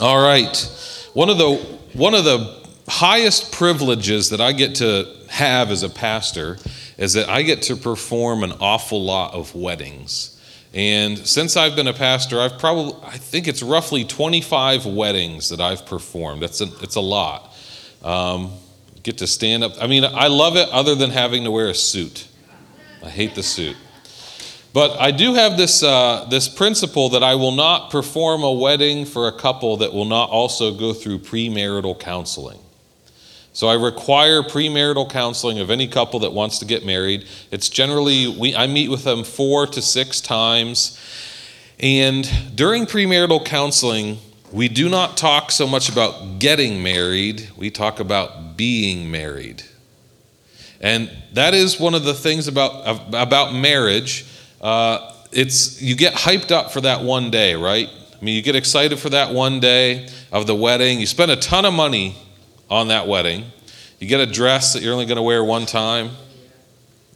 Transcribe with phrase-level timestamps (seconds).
[0.00, 0.56] All right.
[1.12, 1.56] One of the
[1.92, 2.58] one of the
[2.88, 6.56] highest privileges that I get to have as a pastor
[6.96, 10.40] is that I get to perform an awful lot of weddings.
[10.72, 15.60] And since I've been a pastor, I've probably I think it's roughly 25 weddings that
[15.60, 16.40] I've performed.
[16.40, 17.54] That's a, it's a lot.
[18.02, 18.52] Um,
[19.02, 19.72] get to stand up.
[19.82, 22.26] I mean, I love it other than having to wear a suit.
[23.02, 23.76] I hate the suit.
[24.72, 29.04] But I do have this, uh, this principle that I will not perform a wedding
[29.04, 32.60] for a couple that will not also go through premarital counseling.
[33.52, 37.26] So I require premarital counseling of any couple that wants to get married.
[37.50, 40.96] It's generally, we, I meet with them four to six times.
[41.80, 44.18] And during premarital counseling,
[44.52, 49.64] we do not talk so much about getting married, we talk about being married.
[50.80, 54.29] And that is one of the things about, about marriage
[54.60, 57.88] uh, it's you get hyped up for that one day, right?
[57.88, 61.00] I mean, you get excited for that one day of the wedding.
[61.00, 62.16] You spend a ton of money
[62.68, 63.46] on that wedding.
[63.98, 66.10] You get a dress that you're only going to wear one time.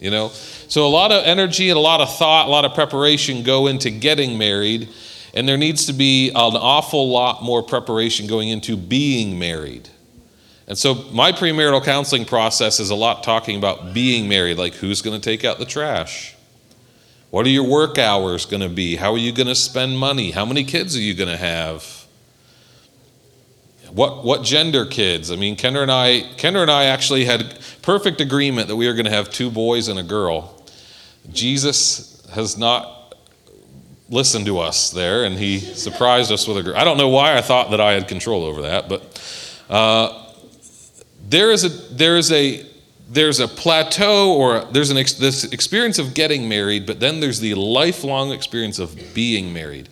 [0.00, 2.74] You know, so a lot of energy and a lot of thought, a lot of
[2.74, 4.88] preparation go into getting married,
[5.32, 9.88] and there needs to be an awful lot more preparation going into being married.
[10.66, 15.00] And so my premarital counseling process is a lot talking about being married, like who's
[15.00, 16.33] going to take out the trash
[17.34, 18.94] what are your work hours going to be?
[18.94, 20.30] How are you going to spend money?
[20.30, 22.06] How many kids are you going to have?
[23.90, 25.32] What, what gender kids?
[25.32, 28.92] I mean, Kendra and I, Kendra and I actually had perfect agreement that we were
[28.92, 30.64] going to have two boys and a girl.
[31.32, 33.16] Jesus has not
[34.08, 36.76] listened to us there, and he surprised us with a girl.
[36.76, 40.30] I don't know why I thought that I had control over that, but uh,
[41.28, 42.64] there is a there is a
[43.08, 47.40] there's a plateau or there's an ex- this experience of getting married, but then there's
[47.40, 49.88] the lifelong experience of being married.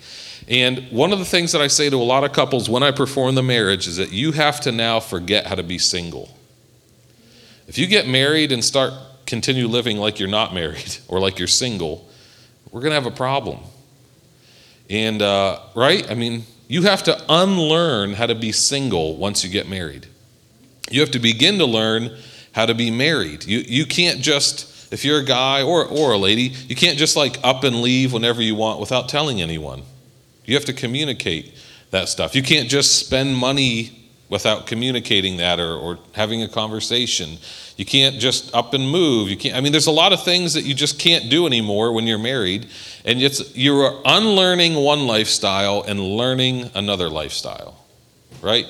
[0.48, 2.90] And one of the things that I say to a lot of couples when I
[2.90, 6.36] perform the marriage is that you have to now forget how to be single.
[7.68, 8.92] If you get married and start
[9.26, 12.08] continue living like you're not married or like you're single,
[12.70, 13.60] we're going to have a problem.
[14.90, 16.10] And, uh, right?
[16.10, 20.06] I mean, you have to unlearn how to be single once you get married.
[20.90, 22.16] You have to begin to learn
[22.52, 23.44] how to be married.
[23.44, 27.16] You, you can't just, if you're a guy or, or a lady, you can't just
[27.16, 29.82] like up and leave whenever you want without telling anyone.
[30.44, 31.54] You have to communicate
[31.90, 32.34] that stuff.
[32.34, 37.36] You can't just spend money without communicating that or, or having a conversation.
[37.76, 39.28] You can't just up and move.
[39.28, 41.92] You can't, I mean, there's a lot of things that you just can't do anymore
[41.92, 42.66] when you're married.
[43.04, 47.84] And it's, you're unlearning one lifestyle and learning another lifestyle,
[48.40, 48.66] right?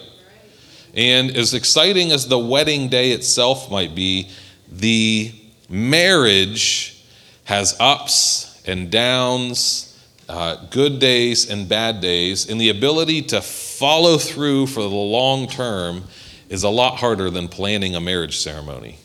[0.94, 4.28] And as exciting as the wedding day itself might be,
[4.70, 5.32] the
[5.68, 7.04] marriage
[7.44, 9.88] has ups and downs,
[10.28, 15.46] uh, good days and bad days, and the ability to follow through for the long
[15.46, 16.04] term
[16.48, 18.98] is a lot harder than planning a marriage ceremony.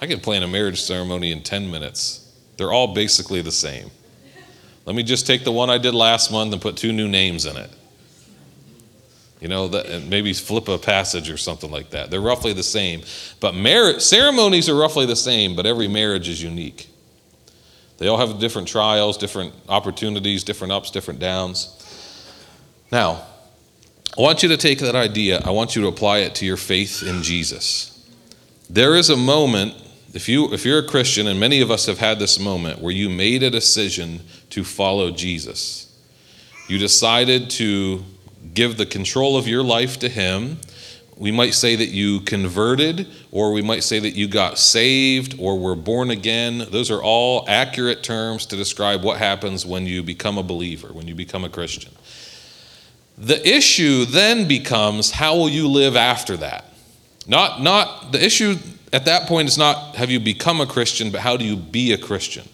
[0.00, 2.32] I can plan a marriage ceremony in 10 minutes.
[2.56, 3.90] They're all basically the same.
[4.86, 7.46] Let me just take the one I did last month and put two new names
[7.46, 7.70] in it.
[9.44, 9.68] You know,
[10.08, 12.10] maybe flip a passage or something like that.
[12.10, 13.02] They're roughly the same.
[13.40, 13.52] But
[14.00, 16.88] ceremonies are roughly the same, but every marriage is unique.
[17.98, 21.68] They all have different trials, different opportunities, different ups, different downs.
[22.90, 23.22] Now,
[24.16, 26.56] I want you to take that idea, I want you to apply it to your
[26.56, 28.02] faith in Jesus.
[28.70, 29.74] There is a moment,
[30.14, 32.94] if, you, if you're a Christian, and many of us have had this moment, where
[32.94, 35.94] you made a decision to follow Jesus.
[36.66, 38.06] You decided to
[38.52, 40.58] give the control of your life to Him.
[41.16, 45.58] We might say that you converted, or we might say that you got saved, or
[45.58, 46.66] were born again.
[46.70, 51.06] Those are all accurate terms to describe what happens when you become a believer, when
[51.06, 51.92] you become a Christian.
[53.16, 56.64] The issue then becomes how will you live after that?
[57.28, 58.56] Not, not the issue
[58.92, 61.92] at that point is not have you become a Christian, but how do you be
[61.92, 62.48] a Christian?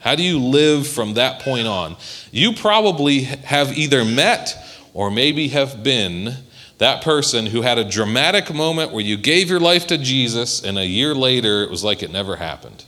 [0.00, 1.96] How do you live from that point on?
[2.30, 4.56] You probably have either met
[4.96, 6.34] or maybe have been
[6.78, 10.78] that person who had a dramatic moment where you gave your life to Jesus and
[10.78, 12.86] a year later it was like it never happened.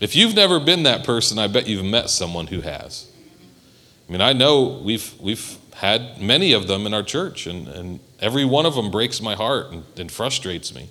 [0.00, 3.10] If you've never been that person, I bet you've met someone who has.
[4.08, 7.98] I mean, I know we've, we've had many of them in our church, and, and
[8.20, 10.90] every one of them breaks my heart and, and frustrates me.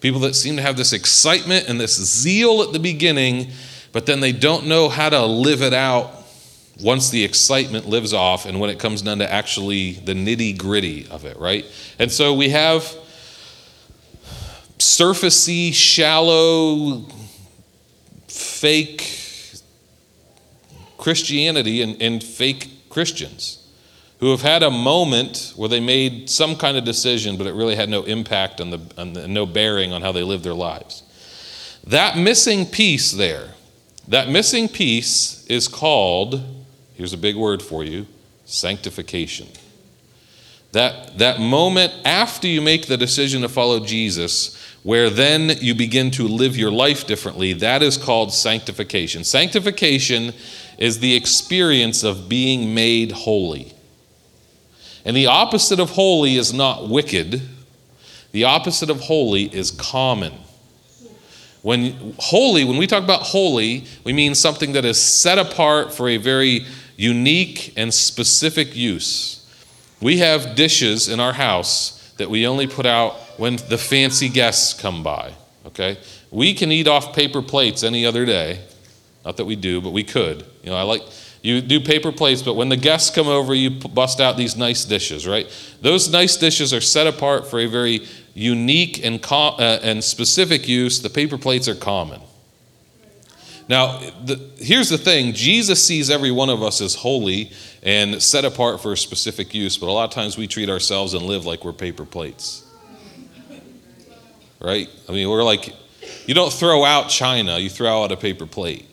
[0.00, 3.52] People that seem to have this excitement and this zeal at the beginning,
[3.92, 6.21] but then they don't know how to live it out
[6.80, 11.06] once the excitement lives off and when it comes down to actually the nitty gritty
[11.08, 11.64] of it, right?
[11.98, 12.82] And so we have
[14.78, 17.06] surfacey, shallow,
[18.28, 19.20] fake
[20.98, 23.58] Christianity and, and fake Christians
[24.20, 27.74] who have had a moment where they made some kind of decision, but it really
[27.74, 31.02] had no impact on the, on the no bearing on how they lived their lives.
[31.84, 33.48] That missing piece there,
[34.06, 36.40] that missing piece is called,
[36.94, 38.06] here's a big word for you
[38.44, 39.48] sanctification.
[40.72, 46.10] That, that moment after you make the decision to follow Jesus, where then you begin
[46.12, 49.22] to live your life differently, that is called sanctification.
[49.22, 50.32] Sanctification
[50.78, 53.72] is the experience of being made holy.
[55.04, 57.42] And the opposite of holy is not wicked,
[58.32, 60.32] the opposite of holy is common.
[61.62, 66.08] When holy, when we talk about holy, we mean something that is set apart for
[66.08, 66.66] a very
[66.96, 69.46] unique and specific use.
[70.00, 74.78] We have dishes in our house that we only put out when the fancy guests
[74.78, 75.32] come by,
[75.66, 75.98] okay?
[76.30, 78.64] We can eat off paper plates any other day.
[79.24, 80.44] Not that we do, but we could.
[80.64, 81.02] You know, I like
[81.42, 84.84] you do paper plates, but when the guests come over, you bust out these nice
[84.84, 85.50] dishes, right?
[85.80, 91.02] Those nice dishes are set apart for a very unique and, uh, and specific use.
[91.02, 92.20] The paper plates are common.
[93.68, 97.50] Now, the, here's the thing Jesus sees every one of us as holy
[97.82, 101.14] and set apart for a specific use, but a lot of times we treat ourselves
[101.14, 102.64] and live like we're paper plates.
[104.60, 104.88] Right?
[105.08, 105.74] I mean, we're like,
[106.26, 108.86] you don't throw out china, you throw out a paper plate.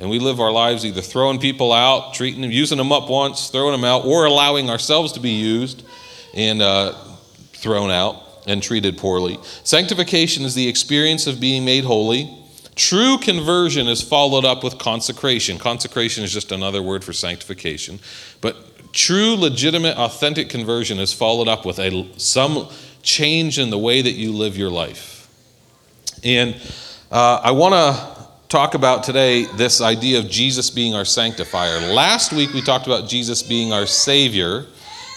[0.00, 3.50] And we live our lives either throwing people out, treating them, using them up once,
[3.50, 5.82] throwing them out, or allowing ourselves to be used
[6.34, 6.92] and uh,
[7.52, 9.38] thrown out and treated poorly.
[9.64, 12.34] Sanctification is the experience of being made holy.
[12.76, 15.58] True conversion is followed up with consecration.
[15.58, 17.98] Consecration is just another word for sanctification.
[18.40, 22.68] But true, legitimate, authentic conversion is followed up with a, some
[23.02, 25.28] change in the way that you live your life.
[26.22, 26.54] And
[27.10, 28.17] uh, I want to
[28.48, 31.80] talk about today this idea of Jesus being our sanctifier.
[31.92, 34.64] Last week we talked about Jesus being our Savior.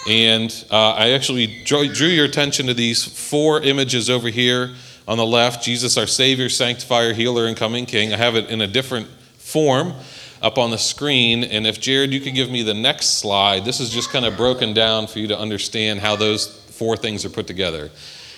[0.09, 4.71] And uh, I actually drew, drew your attention to these four images over here
[5.07, 8.11] on the left Jesus, our Savior, Sanctifier, Healer, and Coming King.
[8.11, 9.07] I have it in a different
[9.37, 9.93] form
[10.41, 11.45] up on the screen.
[11.45, 14.35] And if Jared, you could give me the next slide, this is just kind of
[14.35, 17.91] broken down for you to understand how those four things are put together.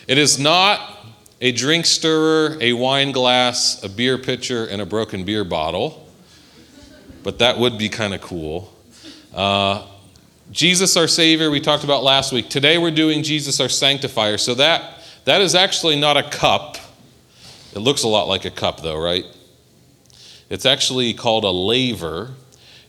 [0.07, 1.03] It is not
[1.41, 6.07] a drink stirrer, a wine glass, a beer pitcher, and a broken beer bottle,
[7.23, 8.73] but that would be kind of cool.
[9.33, 9.85] Uh,
[10.51, 12.49] Jesus, our Savior, we talked about last week.
[12.49, 14.37] Today we're doing Jesus, our Sanctifier.
[14.37, 16.77] So that, that is actually not a cup.
[17.73, 19.25] It looks a lot like a cup, though, right?
[20.49, 22.31] It's actually called a laver.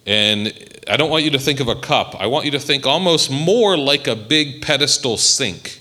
[0.07, 0.53] And
[0.87, 2.15] I don't want you to think of a cup.
[2.21, 5.81] I want you to think almost more like a big pedestal sink.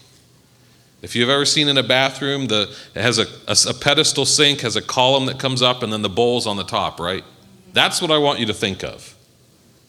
[1.04, 4.62] If you've ever seen in a bathroom, the, it has a, a, a pedestal sink,
[4.62, 7.26] has a column that comes up, and then the bowl's on the top, right?
[7.74, 9.14] That's what I want you to think of.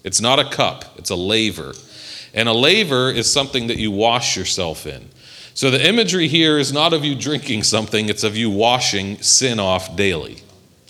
[0.02, 1.72] It's not a cup, it's a laver.
[2.34, 5.08] And a laver is something that you wash yourself in.
[5.54, 9.60] So the imagery here is not of you drinking something, it's of you washing sin
[9.60, 10.38] off daily.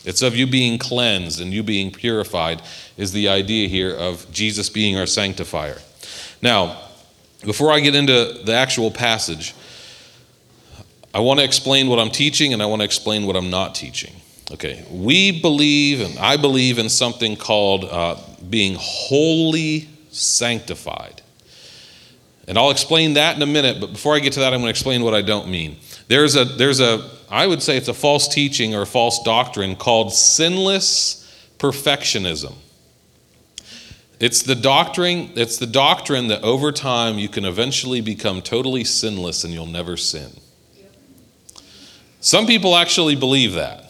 [0.07, 2.63] It's of you being cleansed and you being purified,
[2.97, 5.83] is the idea here of Jesus being our sanctifier.
[6.41, 6.81] Now,
[7.45, 9.55] before I get into the actual passage,
[11.15, 13.77] I want to explain what I'm teaching and I want to explain what I'm not
[13.77, 14.13] teaching.
[14.51, 18.17] Okay, we believe, and I believe in something called uh,
[18.51, 21.23] being wholly sanctified.
[22.47, 24.65] And I'll explain that in a minute, but before I get to that, I'm going
[24.65, 25.77] to explain what I don't mean.
[26.09, 29.77] There's a, there's a, I would say it's a false teaching or a false doctrine
[29.77, 31.23] called sinless
[31.59, 32.55] perfectionism.
[34.21, 39.45] It's the doctrine, it's the doctrine that over time you can eventually become totally sinless
[39.45, 40.33] and you'll never sin.
[42.25, 43.85] Some people actually believe that.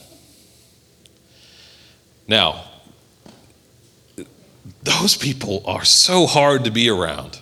[2.27, 2.65] Now,
[4.83, 7.39] those people are so hard to be around.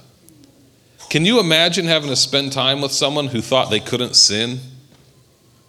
[1.09, 4.61] Can you imagine having to spend time with someone who thought they couldn't sin?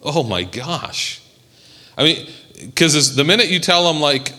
[0.02, 1.22] Oh my gosh.
[1.98, 4.34] I mean, because the minute you tell them, like,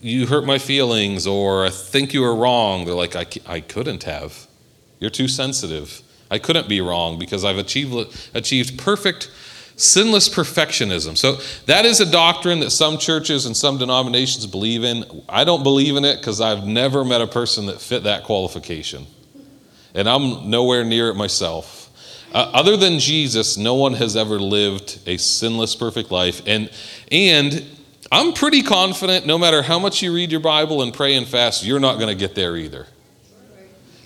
[0.00, 4.02] you hurt my feelings or I think you were wrong, they're like, I, I couldn't
[4.02, 4.48] have.
[4.98, 6.02] You're too sensitive.
[6.32, 9.30] I couldn't be wrong because I've achieved, achieved perfect
[9.80, 11.16] sinless perfectionism.
[11.16, 15.04] So that is a doctrine that some churches and some denominations believe in.
[15.28, 19.06] I don't believe in it because I've never met a person that fit that qualification.
[19.94, 21.88] And I'm nowhere near it myself.
[22.32, 26.42] Uh, other than Jesus, no one has ever lived a sinless, perfect life.
[26.46, 26.70] And,
[27.10, 27.64] and
[28.12, 31.64] I'm pretty confident no matter how much you read your Bible and pray and fast,
[31.64, 32.86] you're not going to get there either.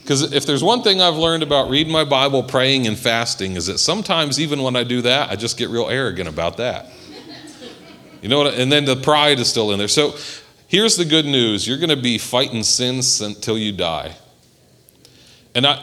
[0.04, 3.68] Because if there's one thing I've learned about reading my Bible, praying, and fasting, is
[3.68, 6.90] that sometimes even when I do that, I just get real arrogant about that.
[8.20, 8.52] You know what?
[8.52, 9.88] And then the pride is still in there.
[9.88, 10.14] So
[10.68, 14.14] here's the good news you're going to be fighting sins until you die.
[15.54, 15.82] And I,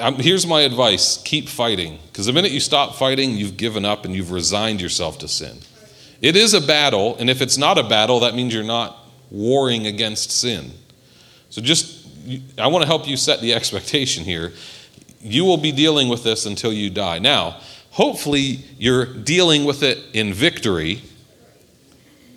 [0.00, 2.00] I'm, here's my advice keep fighting.
[2.06, 5.58] Because the minute you stop fighting, you've given up and you've resigned yourself to sin.
[6.20, 8.96] It is a battle, and if it's not a battle, that means you're not
[9.30, 10.72] warring against sin.
[11.50, 12.01] So just,
[12.58, 14.52] I want to help you set the expectation here.
[15.20, 17.18] You will be dealing with this until you die.
[17.18, 17.58] Now,
[17.90, 21.02] hopefully, you're dealing with it in victory.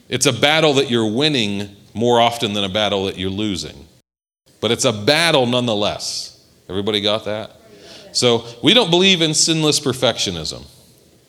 [0.08, 3.88] It's a battle that you're winning more often than a battle that you're losing.
[4.62, 6.44] But it's a battle nonetheless.
[6.70, 7.51] Everybody got that?
[8.12, 10.65] So we don't believe in sinless perfectionism.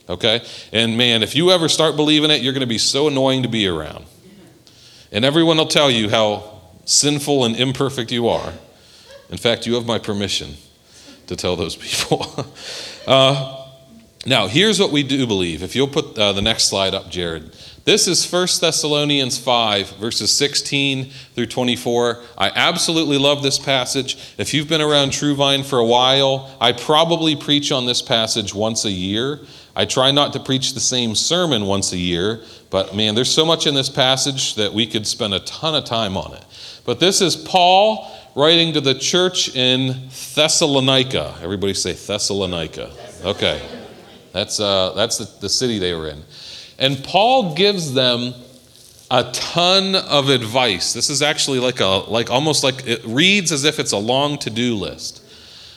[0.08, 0.44] Okay?
[0.72, 3.48] And man, if you ever start believing it, you're going to be so annoying to
[3.48, 4.04] be around.
[5.12, 6.55] And everyone will tell you how
[6.87, 8.55] sinful and imperfect you are.
[9.28, 10.55] In fact, you have my permission
[11.26, 12.47] to tell those people.
[13.07, 13.64] uh,
[14.25, 15.62] now, here's what we do believe.
[15.62, 17.55] If you'll put uh, the next slide up, Jared.
[17.85, 22.21] This is 1 Thessalonians 5, verses 16 through 24.
[22.37, 24.19] I absolutely love this passage.
[24.38, 28.52] If you've been around True Vine for a while, I probably preach on this passage
[28.52, 29.38] once a year.
[29.76, 33.45] I try not to preach the same sermon once a year, but man, there's so
[33.45, 36.45] much in this passage that we could spend a ton of time on it.
[36.87, 41.35] But this is Paul writing to the church in Thessalonica.
[41.43, 42.93] Everybody say Thessalonica.
[43.25, 43.61] Okay.
[44.33, 46.23] That's, uh, that's the, the city they were in.
[46.78, 48.35] And Paul gives them
[49.11, 50.93] a ton of advice.
[50.93, 54.37] This is actually like a like almost like it reads as if it's a long
[54.38, 55.23] to-do list.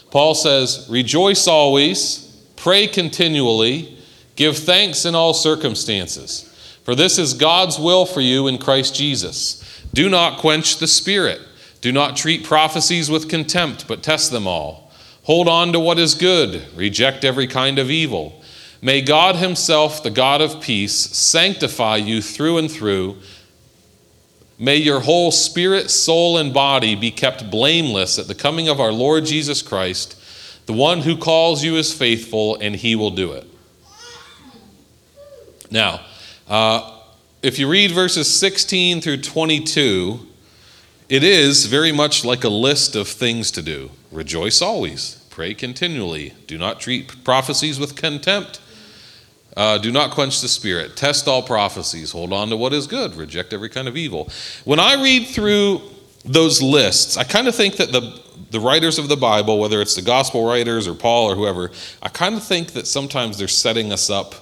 [0.09, 3.97] Paul says, "Rejoice always, pray continually,
[4.35, 6.51] give thanks in all circumstances,
[6.83, 9.63] for this is God's will for you in Christ Jesus.
[9.93, 11.41] Do not quench the spirit.
[11.81, 14.91] Do not treat prophecies with contempt, but test them all.
[15.23, 18.41] Hold on to what is good, reject every kind of evil."
[18.81, 23.17] May God Himself, the God of peace, sanctify you through and through.
[24.57, 28.91] May your whole spirit, soul, and body be kept blameless at the coming of our
[28.91, 30.15] Lord Jesus Christ.
[30.65, 33.47] The one who calls you is faithful, and He will do it.
[35.71, 36.01] Now,
[36.47, 36.98] uh,
[37.41, 40.27] if you read verses 16 through 22,
[41.09, 43.91] it is very much like a list of things to do.
[44.11, 48.59] Rejoice always, pray continually, do not treat prophecies with contempt
[49.59, 50.95] uh, do not quench the spirit.
[50.95, 52.11] Test all prophecies.
[52.11, 53.15] Hold on to what is good.
[53.15, 54.29] Reject every kind of evil.
[54.63, 55.81] When I read through
[56.23, 59.95] those lists, I kind of think that the, the writers of the Bible, whether it's
[59.95, 63.91] the gospel writers or Paul or whoever, I kind of think that sometimes they're setting
[63.91, 64.35] us up,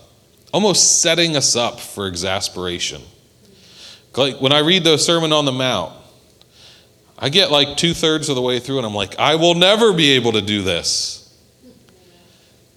[0.58, 3.00] almost setting us up for exasperation.
[4.16, 5.94] Like when I read the Sermon on the Mount,
[7.16, 9.94] I get like two thirds of the way through and I'm like, I will never
[9.94, 11.32] be able to do this.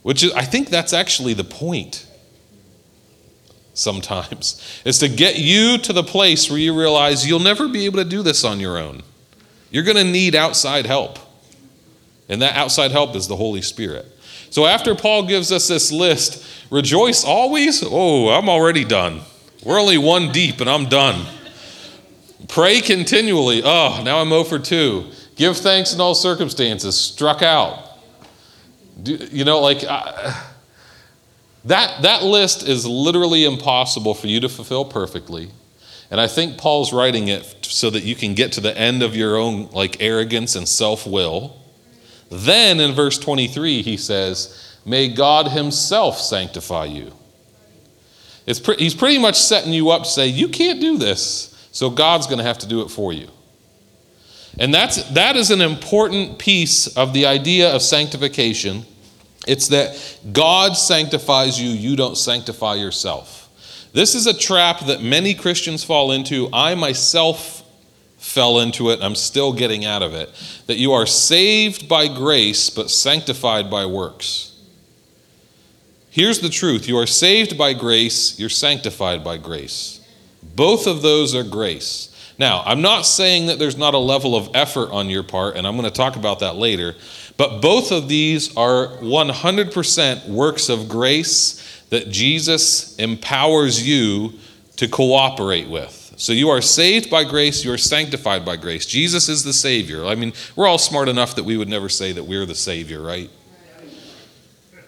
[0.03, 2.07] Which is, I think that's actually the point
[3.73, 7.97] sometimes, is to get you to the place where you realize you'll never be able
[7.97, 9.01] to do this on your own.
[9.71, 11.19] You're going to need outside help.
[12.29, 14.05] And that outside help is the Holy Spirit.
[14.50, 17.83] So after Paul gives us this list, rejoice always.
[17.87, 19.21] Oh, I'm already done.
[19.64, 21.26] We're only one deep and I'm done.
[22.49, 23.62] Pray continually.
[23.64, 25.11] Oh, now I'm 0 for 2.
[25.37, 26.99] Give thanks in all circumstances.
[26.99, 27.99] Struck out.
[29.02, 29.83] Do, you know, like.
[31.64, 35.50] That, that list is literally impossible for you to fulfill perfectly.
[36.11, 39.14] And I think Paul's writing it so that you can get to the end of
[39.14, 41.60] your own like arrogance and self-will.
[42.31, 47.13] Then in verse 23 he says, "May God himself sanctify you."
[48.65, 52.27] Pre- he's pretty much setting you up to say you can't do this, so God's
[52.27, 53.29] going to have to do it for you.
[54.59, 58.85] And that's that is an important piece of the idea of sanctification
[59.47, 63.49] it's that God sanctifies you, you don't sanctify yourself.
[63.93, 66.49] This is a trap that many Christians fall into.
[66.53, 67.65] I myself
[68.21, 69.00] fell into it.
[69.03, 70.31] I'm still getting out of it.
[70.67, 74.55] That you are saved by grace, but sanctified by works.
[76.11, 80.00] Here's the truth you are saved by grace, you're sanctified by grace.
[80.55, 82.09] Both of those are grace.
[82.39, 85.67] Now, I'm not saying that there's not a level of effort on your part, and
[85.67, 86.95] I'm going to talk about that later.
[87.37, 94.35] But both of these are 100% works of grace that Jesus empowers you
[94.77, 96.00] to cooperate with.
[96.21, 98.85] So you are saved by grace, you are sanctified by grace.
[98.85, 100.05] Jesus is the Savior.
[100.05, 103.00] I mean, we're all smart enough that we would never say that we're the Savior,
[103.00, 103.31] right?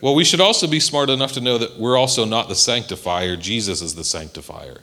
[0.02, 3.34] Well, we should also be smart enough to know that we're also not the sanctifier,
[3.36, 4.82] Jesus is the sanctifier.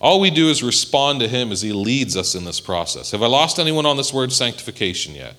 [0.00, 3.12] All we do is respond to Him as He leads us in this process.
[3.12, 5.38] Have I lost anyone on this word sanctification yet?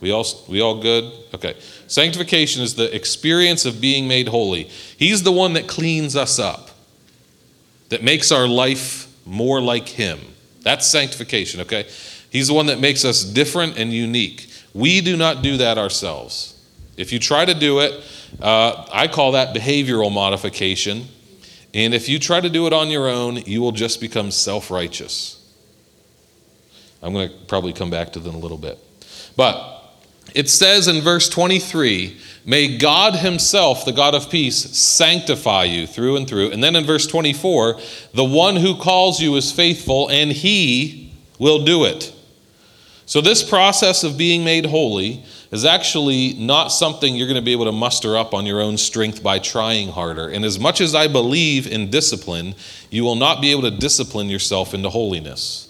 [0.00, 1.12] We all, we all good?
[1.32, 1.54] Okay.
[1.86, 4.64] Sanctification is the experience of being made holy.
[4.64, 6.70] He's the one that cleans us up,
[7.90, 10.18] that makes our life more like Him.
[10.62, 11.88] That's sanctification, okay?
[12.30, 14.48] He's the one that makes us different and unique.
[14.74, 16.56] We do not do that ourselves.
[16.96, 18.04] If you try to do it,
[18.40, 21.08] uh, I call that behavioral modification.
[21.72, 24.70] And if you try to do it on your own, you will just become self
[24.70, 25.36] righteous.
[27.02, 28.78] I'm going to probably come back to that in a little bit.
[29.36, 29.82] But
[30.34, 36.16] it says in verse 23 May God Himself, the God of peace, sanctify you through
[36.16, 36.50] and through.
[36.50, 37.78] And then in verse 24,
[38.14, 42.14] the one who calls you is faithful, and He will do it.
[43.04, 47.52] So, this process of being made holy is actually not something you're going to be
[47.52, 50.28] able to muster up on your own strength by trying harder.
[50.28, 52.54] And as much as I believe in discipline,
[52.88, 55.66] you will not be able to discipline yourself into holiness.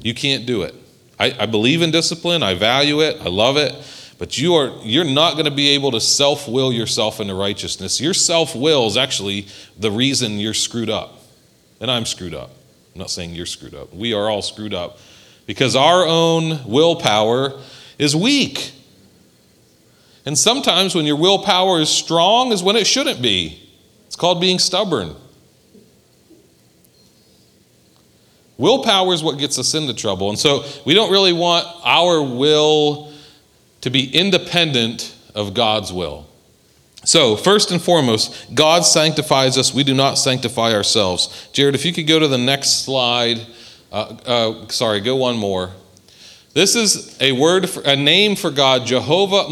[0.00, 0.74] You can't do it.
[1.18, 3.74] I, I believe in discipline, I value it, I love it,
[4.18, 8.00] but you are you're not going to be able to self-will yourself into righteousness.
[8.00, 9.46] Your self-will is actually
[9.78, 11.22] the reason you're screwed up.
[11.80, 12.50] And I'm screwed up.
[12.94, 13.94] I'm not saying you're screwed up.
[13.94, 14.98] We are all screwed up
[15.46, 17.60] because our own willpower
[17.98, 18.72] is weak.
[20.26, 23.62] And sometimes when your willpower is strong is when it shouldn't be.
[24.06, 25.14] It's called being stubborn.
[28.56, 30.30] Willpower is what gets us into trouble.
[30.30, 33.07] And so we don't really want our will
[33.80, 36.26] to be independent of God's will.
[37.04, 39.72] So, first and foremost, God sanctifies us.
[39.72, 41.48] We do not sanctify ourselves.
[41.52, 43.46] Jared, if you could go to the next slide.
[43.90, 45.72] Uh, uh, sorry, go one more.
[46.52, 49.44] This is a word, for, a name for God, Jehovah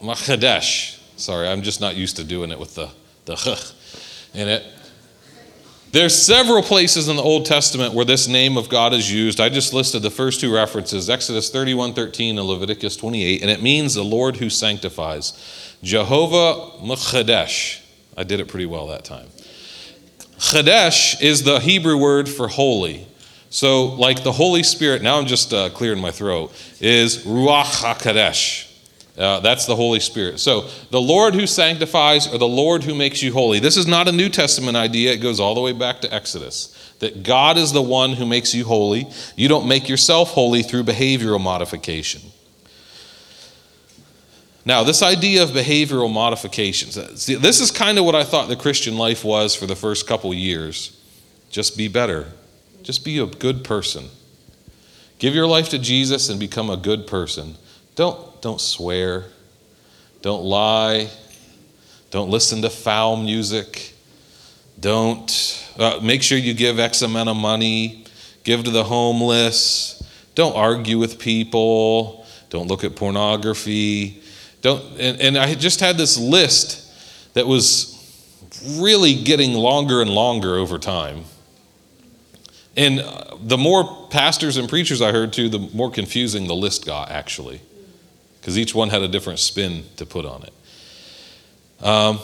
[0.00, 1.00] Makadesh.
[1.16, 2.90] Sorry, I'm just not used to doing it with the
[3.24, 3.72] the
[4.34, 4.64] in it.
[5.94, 9.40] There's several places in the Old Testament where this name of God is used.
[9.40, 13.94] I just listed the first two references, Exodus 31:13 and Leviticus 28, and it means
[13.94, 15.34] the Lord who sanctifies.
[15.84, 17.78] Jehovah Makadesh.
[18.16, 19.28] I did it pretty well that time.
[20.36, 23.06] Chadesh is the Hebrew word for holy.
[23.48, 28.63] So, like the Holy Spirit, now I'm just uh, clearing my throat, is Ruach HaKadesh.
[29.16, 30.40] Uh, that's the Holy Spirit.
[30.40, 33.60] So, the Lord who sanctifies or the Lord who makes you holy.
[33.60, 35.12] This is not a New Testament idea.
[35.12, 36.94] It goes all the way back to Exodus.
[36.98, 39.06] That God is the one who makes you holy.
[39.36, 42.22] You don't make yourself holy through behavioral modification.
[44.64, 48.48] Now, this idea of behavioral modifications, uh, see, this is kind of what I thought
[48.48, 50.98] the Christian life was for the first couple years.
[51.50, 52.32] Just be better.
[52.82, 54.08] Just be a good person.
[55.18, 57.56] Give your life to Jesus and become a good person.
[57.94, 59.24] Don't, don't swear.
[60.20, 61.08] Don't lie.
[62.10, 63.94] Don't listen to foul music.
[64.78, 68.04] Don't uh, make sure you give X amount of money.
[68.42, 70.02] Give to the homeless.
[70.34, 72.26] Don't argue with people.
[72.50, 74.22] Don't look at pornography.
[74.60, 77.92] Don't, and, and I just had this list that was
[78.76, 81.24] really getting longer and longer over time.
[82.76, 83.02] And
[83.40, 87.62] the more pastors and preachers I heard too, the more confusing the list got, actually
[88.44, 90.52] because each one had a different spin to put on it.
[91.82, 92.18] Um,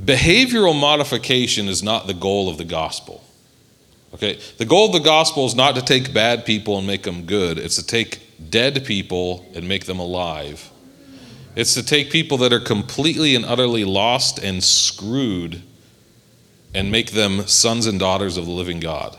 [0.00, 3.22] behavioral modification is not the goal of the gospel.
[4.14, 4.40] Okay?
[4.58, 7.56] The goal of the gospel is not to take bad people and make them good,
[7.56, 10.72] it's to take dead people and make them alive.
[11.54, 15.62] It's to take people that are completely and utterly lost and screwed
[16.74, 19.16] and make them sons and daughters of the living God.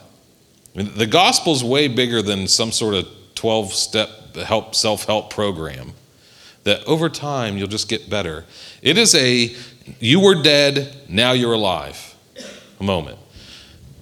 [0.75, 5.29] I mean, the gospel is way bigger than some sort of 12 step help self-help
[5.29, 5.93] program
[6.63, 8.45] that over time you'll just get better.
[8.81, 9.55] It is a
[9.99, 12.13] you were dead, now you're alive
[12.83, 13.17] moment.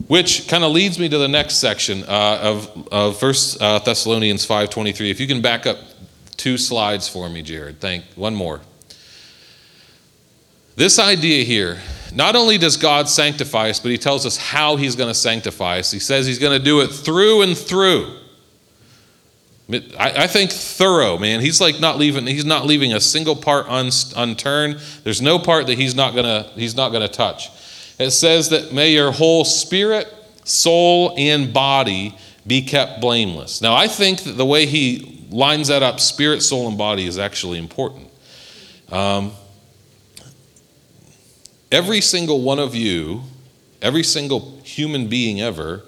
[0.08, 4.46] Which kind of leads me to the next section uh, of, of First uh, Thessalonians
[4.46, 5.10] 5.23.
[5.10, 5.78] If you can back up
[6.36, 7.80] two slides for me, Jared.
[7.80, 8.62] Thank one more.
[10.76, 11.80] This idea here,
[12.14, 15.80] not only does God sanctify us, but he tells us how he's going to sanctify
[15.80, 15.92] us.
[15.92, 18.18] He says he's going to do it through and through.
[20.00, 21.40] I, I, think thorough, man.
[21.40, 22.28] He's like not leaving.
[22.28, 24.80] He's not leaving a single part un, unturned.
[25.04, 26.50] There's no part that he's not gonna.
[26.56, 27.50] He's not gonna touch.
[28.00, 30.12] It says that may your whole spirit,
[30.44, 33.62] soul, and body be kept blameless.
[33.62, 37.18] Now, I think that the way he lines that up, spirit, soul, and body, is
[37.20, 38.10] actually important.
[38.92, 39.32] Um,
[41.72, 43.22] every single one of you,
[43.82, 45.84] every single human being ever,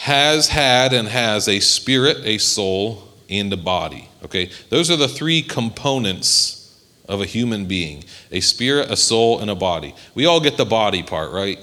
[0.00, 4.08] has had and has a spirit, a soul, and a body.
[4.24, 9.50] Okay, those are the three components of a human being a spirit, a soul, and
[9.50, 9.94] a body.
[10.14, 11.58] We all get the body part, right?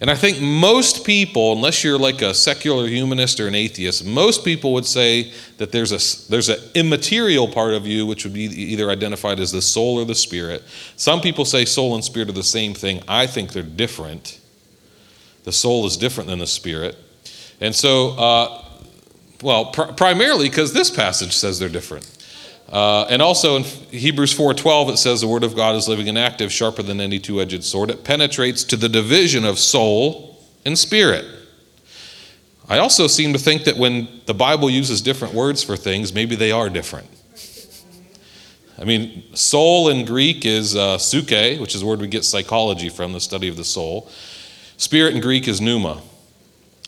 [0.00, 4.42] And I think most people, unless you're like a secular humanist or an atheist, most
[4.42, 8.44] people would say that there's a there's an immaterial part of you which would be
[8.44, 10.62] either identified as the soul or the spirit.
[10.96, 13.02] Some people say soul and spirit are the same thing.
[13.06, 14.40] I think they're different.
[15.46, 16.98] The soul is different than the spirit.
[17.60, 18.62] And so, uh,
[19.42, 22.10] Well, pr- primarily because this passage says they're different.
[22.72, 26.18] Uh, and also in Hebrews 4:12 it says the word of God is living and
[26.18, 27.90] active, sharper than any two-edged sword.
[27.90, 31.24] It penetrates to the division of soul and spirit.
[32.68, 36.34] I also seem to think that when the Bible uses different words for things, maybe
[36.34, 37.06] they are different.
[38.78, 43.12] I mean, soul in Greek is uh, psyche, which is word we get psychology from,
[43.12, 44.10] the study of the soul.
[44.78, 46.02] Spirit in Greek is pneuma.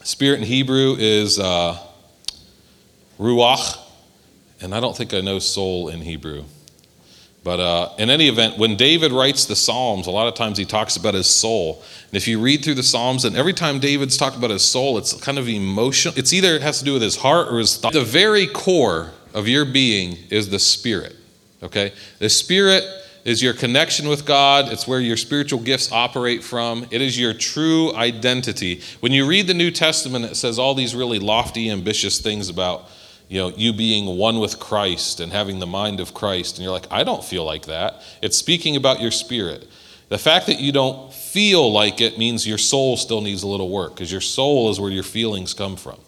[0.03, 1.79] Spirit in Hebrew is uh,
[3.19, 3.79] ruach,
[4.61, 6.45] and I don't think I know soul in Hebrew.
[7.45, 10.67] But uh, in any event, when David writes the Psalms, a lot of times he
[10.67, 11.83] talks about his soul.
[12.09, 14.99] And if you read through the Psalms, and every time David's talked about his soul,
[14.99, 16.15] it's kind of emotional.
[16.19, 17.95] It's either it has to do with his heart or his thought.
[17.95, 21.17] The very core of your being is the spirit.
[21.63, 21.93] Okay?
[22.19, 22.85] The spirit
[23.25, 24.73] is your connection with God.
[24.73, 26.87] It's where your spiritual gifts operate from.
[26.91, 28.83] It is your true identity.
[29.01, 32.89] When you read the New Testament, it says all these really lofty, ambitious things about
[33.29, 36.73] you know you being one with Christ and having the mind of Christ and you're
[36.73, 39.69] like I don't feel like that it's speaking about your spirit
[40.09, 43.69] the fact that you don't feel like it means your soul still needs a little
[43.69, 45.99] work because your soul is where your feelings come from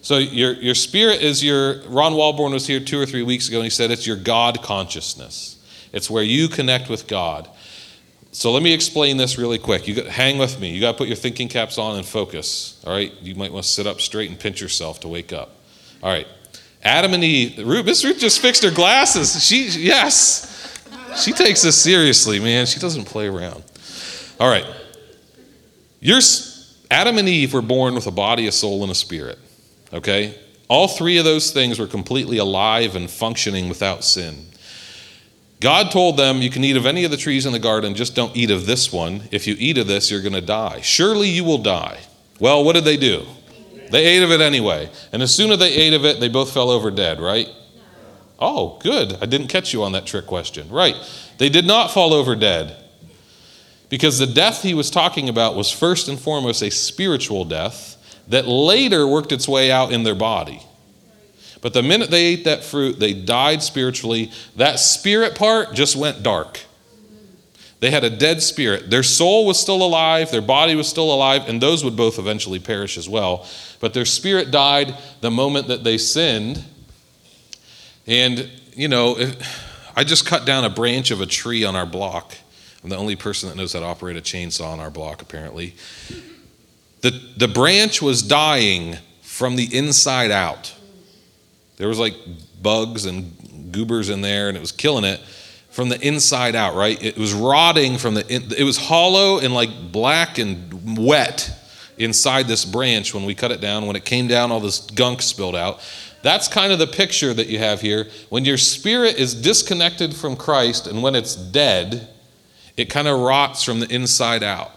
[0.00, 3.58] so your your spirit is your Ron Walborn was here 2 or 3 weeks ago
[3.58, 5.53] and he said it's your God consciousness
[5.94, 7.48] it's where you connect with God
[8.34, 9.86] so let me explain this really quick.
[9.86, 10.70] You got, hang with me.
[10.70, 12.82] You got to put your thinking caps on and focus.
[12.84, 13.12] All right.
[13.22, 15.54] You might want to sit up straight and pinch yourself to wake up.
[16.02, 16.26] All right.
[16.82, 17.64] Adam and Eve.
[17.64, 19.40] Ruth, Miss Ruth just fixed her glasses.
[19.42, 20.84] She, yes,
[21.22, 22.66] she takes this seriously, man.
[22.66, 23.62] She doesn't play around.
[24.40, 24.66] All right.
[26.00, 26.20] You're,
[26.90, 29.38] Adam and Eve were born with a body, a soul, and a spirit.
[29.92, 30.36] Okay?
[30.66, 34.46] All three of those things were completely alive and functioning without sin.
[35.64, 38.14] God told them, You can eat of any of the trees in the garden, just
[38.14, 39.22] don't eat of this one.
[39.30, 40.82] If you eat of this, you're going to die.
[40.82, 42.00] Surely you will die.
[42.38, 43.24] Well, what did they do?
[43.90, 44.90] They ate of it anyway.
[45.10, 47.48] And as soon as they ate of it, they both fell over dead, right?
[48.38, 49.16] Oh, good.
[49.22, 50.68] I didn't catch you on that trick question.
[50.68, 50.96] Right.
[51.38, 52.76] They did not fall over dead.
[53.88, 57.96] Because the death he was talking about was first and foremost a spiritual death
[58.28, 60.60] that later worked its way out in their body.
[61.64, 64.30] But the minute they ate that fruit, they died spiritually.
[64.54, 66.60] That spirit part just went dark.
[67.80, 68.90] They had a dead spirit.
[68.90, 72.58] Their soul was still alive, their body was still alive, and those would both eventually
[72.58, 73.48] perish as well.
[73.80, 76.62] But their spirit died the moment that they sinned.
[78.06, 79.16] And, you know,
[79.96, 82.34] I just cut down a branch of a tree on our block.
[82.82, 85.76] I'm the only person that knows how to operate a chainsaw on our block, apparently.
[87.00, 90.73] The, the branch was dying from the inside out.
[91.76, 92.14] There was like
[92.62, 95.20] bugs and goobers in there, and it was killing it
[95.70, 97.02] from the inside out, right?
[97.02, 101.50] It was rotting from the, it was hollow and like black and wet
[101.98, 103.86] inside this branch when we cut it down.
[103.86, 105.80] When it came down, all this gunk spilled out.
[106.22, 108.06] That's kind of the picture that you have here.
[108.30, 112.08] When your spirit is disconnected from Christ and when it's dead,
[112.76, 114.70] it kind of rots from the inside out.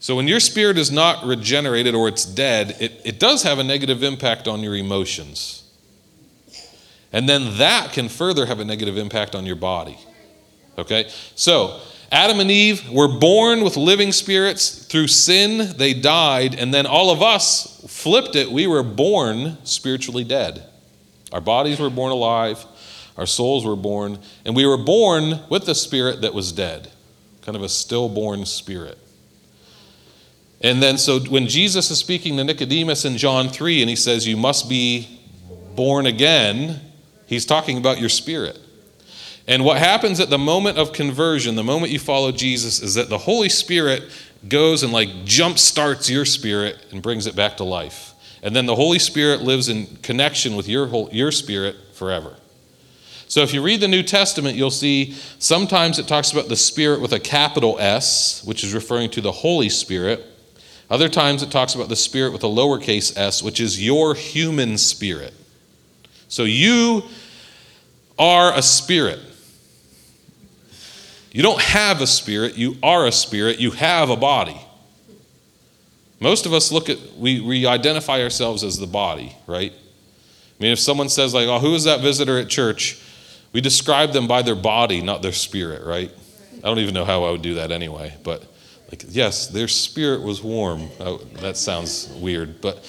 [0.00, 3.64] So when your spirit is not regenerated or it's dead, it, it does have a
[3.64, 5.61] negative impact on your emotions.
[7.12, 9.98] And then that can further have a negative impact on your body.
[10.78, 11.10] Okay?
[11.34, 14.86] So, Adam and Eve were born with living spirits.
[14.86, 16.54] Through sin, they died.
[16.54, 18.50] And then all of us flipped it.
[18.50, 20.66] We were born spiritually dead.
[21.32, 22.64] Our bodies were born alive,
[23.16, 26.90] our souls were born, and we were born with a spirit that was dead,
[27.40, 28.98] kind of a stillborn spirit.
[30.60, 34.26] And then, so when Jesus is speaking to Nicodemus in John 3, and he says,
[34.26, 35.20] You must be
[35.74, 36.80] born again,
[37.32, 38.58] He's talking about your spirit.
[39.48, 43.08] And what happens at the moment of conversion, the moment you follow Jesus, is that
[43.08, 44.02] the Holy Spirit
[44.46, 48.12] goes and like jump starts your spirit and brings it back to life.
[48.42, 52.36] And then the Holy Spirit lives in connection with your, whole, your spirit forever.
[53.28, 57.00] So if you read the New Testament, you'll see sometimes it talks about the Spirit
[57.00, 60.22] with a capital S, which is referring to the Holy Spirit.
[60.90, 64.76] Other times it talks about the Spirit with a lowercase s, which is your human
[64.76, 65.32] spirit.
[66.28, 67.04] So you
[68.18, 69.20] are a spirit.
[71.32, 74.60] You don't have a spirit, you are a spirit, you have a body.
[76.20, 79.72] Most of us look at, we, we identify ourselves as the body, right?
[79.72, 83.00] I mean, if someone says, like, oh, who is that visitor at church?
[83.52, 86.12] We describe them by their body, not their spirit, right?
[86.58, 88.46] I don't even know how I would do that anyway, but
[88.90, 90.88] like, yes, their spirit was warm.
[91.00, 92.84] Oh, that sounds weird, but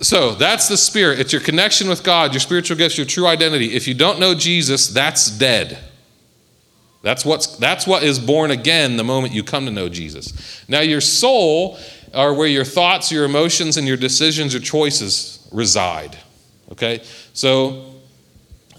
[0.00, 1.18] so that's the spirit.
[1.18, 3.74] It's your connection with God, your spiritual gifts, your true identity.
[3.74, 5.78] If you don't know Jesus, that's dead.
[7.02, 10.64] That's what's that's what is born again the moment you come to know Jesus.
[10.68, 11.78] Now your soul
[12.14, 16.16] are where your thoughts, your emotions, and your decisions or choices reside.
[16.72, 17.02] Okay?
[17.32, 17.94] So,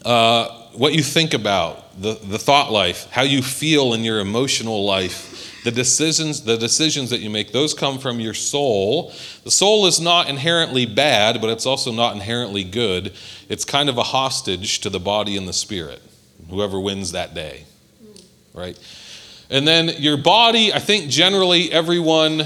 [0.06, 4.86] uh, what you think about, the, the thought life, how you feel in your emotional
[4.86, 5.29] life,
[5.64, 9.14] the decisions, the decisions that you make, those come from your soul.
[9.44, 13.14] The soul is not inherently bad, but it's also not inherently good.
[13.50, 16.02] It's kind of a hostage to the body and the spirit,
[16.50, 17.66] whoever wins that day.
[18.54, 18.80] Right?
[19.50, 22.44] And then your body, I think generally everyone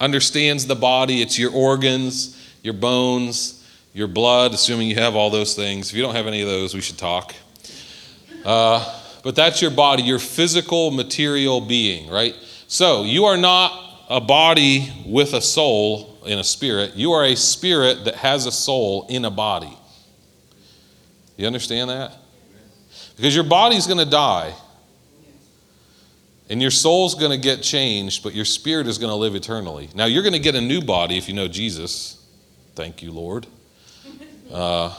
[0.00, 1.22] understands the body.
[1.22, 5.90] It's your organs, your bones, your blood, assuming you have all those things.
[5.90, 7.34] If you don't have any of those, we should talk.
[8.44, 12.34] Uh, but that's your body, your physical, material being, right?
[12.68, 16.94] So you are not a body with a soul in a spirit.
[16.96, 19.76] You are a spirit that has a soul in a body.
[21.36, 22.16] You understand that?
[23.16, 24.54] Because your body's going to die.
[26.48, 29.88] And your soul's going to get changed, but your spirit is going to live eternally.
[29.94, 32.26] Now, you're going to get a new body if you know Jesus.
[32.74, 33.46] Thank you, Lord.
[34.50, 34.92] Uh,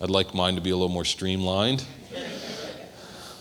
[0.00, 1.84] I'd like mine to be a little more streamlined.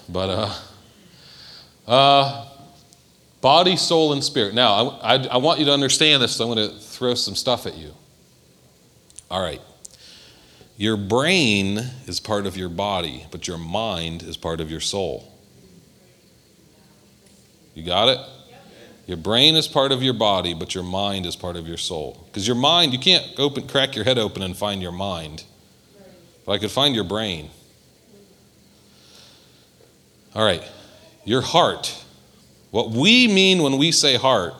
[0.09, 2.45] But uh, uh,
[3.41, 4.53] body, soul, and spirit.
[4.53, 7.35] Now, I, I, I want you to understand this, so I'm going to throw some
[7.35, 7.91] stuff at you.
[9.29, 9.61] All right.
[10.77, 15.33] Your brain is part of your body, but your mind is part of your soul.
[17.73, 18.19] You got it?
[19.07, 22.25] Your brain is part of your body, but your mind is part of your soul.
[22.27, 25.45] Because your mind, you can't open, crack your head open and find your mind.
[26.45, 27.49] But I could find your brain.
[30.35, 30.63] All right,
[31.25, 32.03] your heart.
[32.71, 34.53] What we mean when we say heart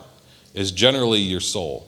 [0.54, 1.88] is generally your soul.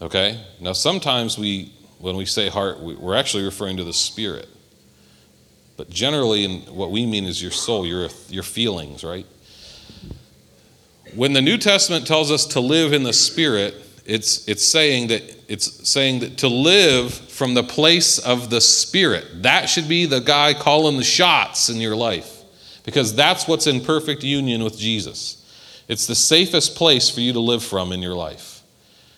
[0.00, 0.40] Okay?
[0.60, 4.48] Now, sometimes we, when we say heart, we're actually referring to the spirit.
[5.76, 9.26] But generally, what we mean is your soul, your, your feelings, right?
[11.14, 13.74] When the New Testament tells us to live in the Spirit,
[14.04, 19.42] it's, it's saying that it's saying that to live from the place of the Spirit.
[19.42, 22.44] That should be the guy calling the shots in your life.
[22.84, 25.44] Because that's what's in perfect union with Jesus.
[25.88, 28.62] It's the safest place for you to live from in your life.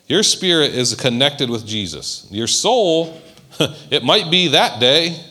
[0.07, 2.27] Your spirit is connected with Jesus.
[2.31, 3.21] Your soul,
[3.90, 5.23] it might be that day,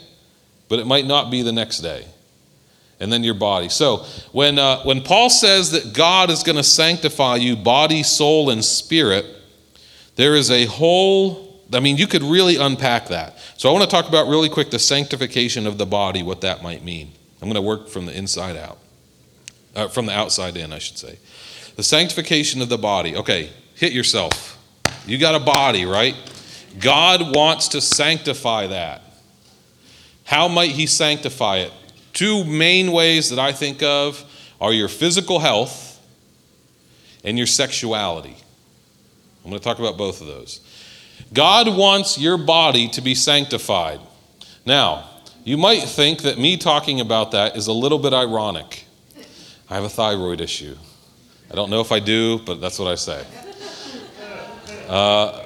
[0.70, 2.06] but it might not be the next day.
[3.00, 3.70] And then your body.
[3.70, 8.52] So when, uh, when Paul says that God is going to sanctify you, body, soul,
[8.52, 9.26] and spirit,
[10.15, 13.39] there is a whole, I mean, you could really unpack that.
[13.58, 16.62] So I want to talk about really quick the sanctification of the body, what that
[16.62, 17.12] might mean.
[17.41, 18.78] I'm going to work from the inside out,
[19.76, 21.17] uh, from the outside in, I should say.
[21.76, 23.15] The sanctification of the body.
[23.15, 24.60] Okay, hit yourself.
[25.08, 26.15] You got a body, right?
[26.80, 29.02] God wants to sanctify that.
[30.24, 31.71] How might He sanctify it?
[32.13, 34.24] Two main ways that I think of
[34.60, 36.00] are your physical health
[37.24, 38.36] and your sexuality.
[39.43, 40.60] I'm going to talk about both of those.
[41.34, 43.99] God wants your body to be sanctified.
[44.65, 45.10] Now,
[45.43, 48.86] you might think that me talking about that is a little bit ironic.
[49.69, 50.75] I have a thyroid issue.
[51.49, 53.25] I don't know if I do, but that's what I say.
[54.88, 55.45] Uh,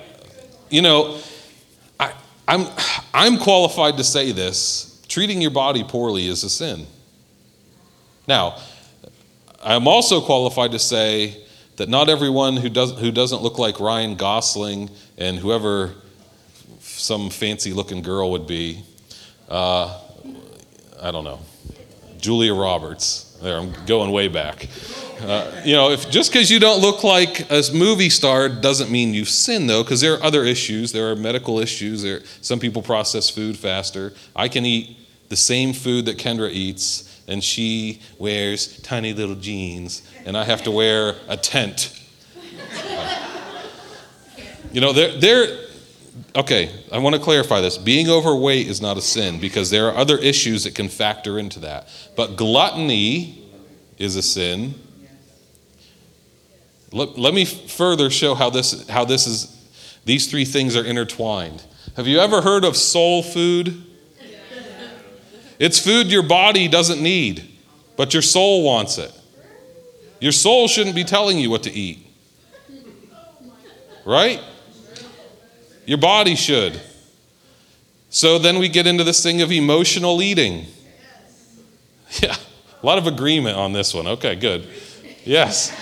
[0.70, 1.20] you know,
[2.48, 2.68] I'm,
[3.14, 6.86] I'm qualified to say this treating your body poorly is a sin.
[8.28, 8.60] Now,
[9.64, 11.45] I'm also qualified to say
[11.78, 15.94] that not everyone who, does, who doesn't look like Ryan Gosling and whoever
[16.80, 18.84] some fancy looking girl would be,
[19.50, 20.00] uh,
[21.02, 21.40] I don't know,
[22.18, 23.38] Julia Roberts.
[23.42, 24.68] There, I'm going way back.
[25.22, 29.14] Uh, you know, if just because you don't look like a movie star doesn't mean
[29.14, 30.92] you've sinned, though, because there are other issues.
[30.92, 32.02] There are medical issues.
[32.02, 34.14] There, some people process food faster.
[34.36, 34.98] I can eat
[35.30, 40.64] the same food that Kendra eats, and she wears tiny little jeans, and I have
[40.64, 42.00] to wear a tent.
[44.72, 45.60] you know, they're, they're
[46.36, 47.78] okay, I want to clarify this.
[47.78, 51.60] Being overweight is not a sin because there are other issues that can factor into
[51.60, 51.88] that.
[52.16, 53.50] But gluttony
[53.98, 54.76] is a sin
[56.96, 59.54] let, let me further show how this, how this is,
[60.06, 61.62] these three things are intertwined.
[61.98, 63.85] Have you ever heard of soul food?
[65.60, 67.50] It's food your body doesn't need,
[67.96, 69.12] but your soul wants it.
[70.20, 72.00] Your soul shouldn't be telling you what to eat.
[74.06, 74.42] Right?
[75.86, 76.80] Your body should.
[78.10, 80.66] So then we get into this thing of emotional eating.
[82.22, 82.36] Yeah,
[82.82, 84.06] a lot of agreement on this one.
[84.06, 84.68] Okay, good.
[85.26, 85.76] Yes.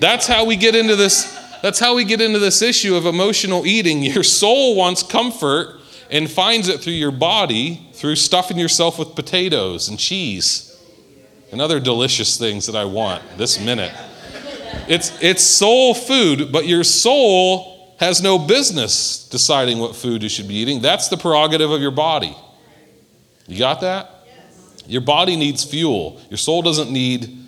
[0.00, 3.66] That's how we get into this that's how we get into this issue of emotional
[3.66, 4.02] eating.
[4.02, 9.88] Your soul wants comfort and finds it through your body through stuffing yourself with potatoes
[9.88, 10.70] and cheese
[11.50, 13.92] and other delicious things that I want this minute.
[14.88, 20.48] It's it's soul food, but your soul has no business deciding what food you should
[20.48, 20.80] be eating.
[20.80, 22.36] That's the prerogative of your body.
[23.46, 24.10] You got that?
[24.86, 26.20] Your body needs fuel.
[26.28, 27.38] Your soul doesn't need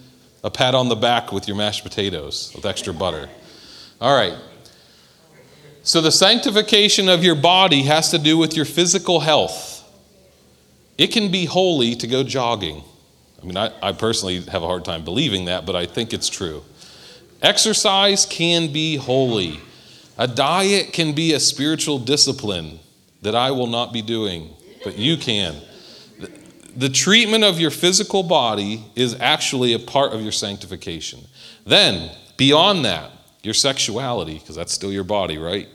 [0.45, 3.29] a pat on the back with your mashed potatoes with extra butter.
[4.01, 4.35] All right.
[5.87, 9.85] So the sanctification of your body has to do with your physical health.
[10.99, 12.83] It can be holy to go jogging.
[13.40, 16.29] I mean, I, I personally have a hard time believing that, but I think it's
[16.29, 16.64] true.
[17.40, 19.61] Exercise can be holy.
[20.18, 22.81] A diet can be a spiritual discipline
[23.22, 24.51] that I will not be doing,
[24.83, 25.55] but you can.
[26.75, 31.20] The treatment of your physical body is actually a part of your sanctification.
[31.64, 33.12] Then, beyond that,
[33.44, 35.68] your sexuality, because that's still your body, right?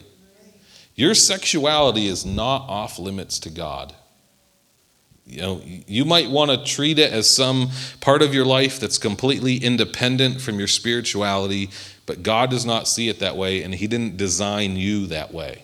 [1.01, 3.95] Your sexuality is not off limits to God.
[5.25, 8.99] You know, you might want to treat it as some part of your life that's
[8.99, 11.71] completely independent from your spirituality,
[12.05, 15.63] but God does not see it that way, and He didn't design you that way.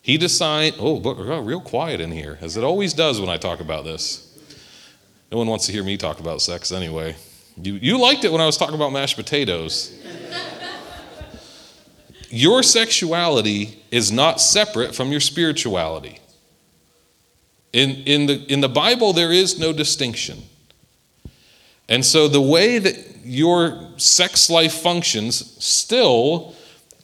[0.00, 3.36] He designed, oh, but uh, real quiet in here, as it always does when I
[3.36, 4.38] talk about this.
[5.32, 7.16] No one wants to hear me talk about sex anyway.
[7.56, 9.92] You, you liked it when I was talking about mashed potatoes.
[12.30, 16.18] your sexuality is not separate from your spirituality.
[17.72, 20.42] In, in, the, in the Bible, there is no distinction.
[21.88, 26.56] And so the way that your sex life functions still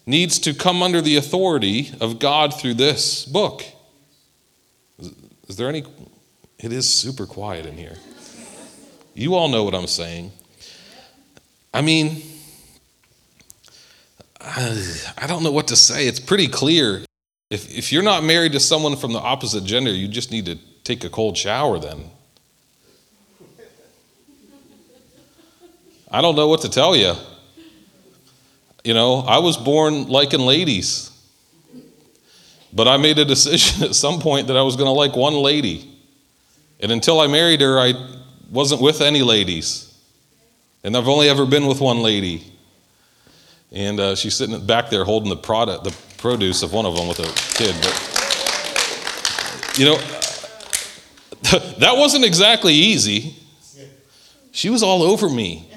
[0.04, 3.62] needs to come under the authority of God through this book.
[4.98, 5.12] Is,
[5.46, 5.84] is there any?
[6.58, 7.98] It is super quiet in here.
[9.14, 10.32] You all know what I'm saying.
[11.72, 12.20] I mean,
[14.44, 16.06] I don't know what to say.
[16.06, 17.04] It's pretty clear.
[17.50, 20.56] If, if you're not married to someone from the opposite gender, you just need to
[20.84, 22.10] take a cold shower then.
[26.10, 27.14] I don't know what to tell you.
[28.82, 31.10] You know, I was born liking ladies,
[32.72, 35.34] but I made a decision at some point that I was going to like one
[35.34, 35.86] lady.
[36.80, 37.92] And until I married her, I
[38.50, 39.86] wasn't with any ladies.
[40.82, 42.50] And I've only ever been with one lady.
[43.72, 47.06] And uh, she's sitting back there holding the product, the produce of one of them
[47.06, 47.74] with a kid.
[47.80, 47.94] But,
[49.78, 49.96] you know,
[51.78, 53.36] that wasn't exactly easy.
[54.50, 55.68] She was all over me.